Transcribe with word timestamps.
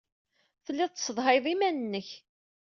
Telliḍ 0.65 0.89
tessedhayeḍ 0.91 1.45
iman-nnek. 1.53 2.09